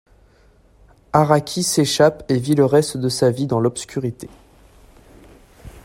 Araki 1.13 1.61
s'échappe 1.61 2.23
et 2.27 2.39
vit 2.39 2.55
le 2.55 2.65
reste 2.65 2.97
de 2.97 3.07
sa 3.07 3.29
vie 3.29 3.45
dans 3.45 3.59
l'obscurité. 3.59 4.29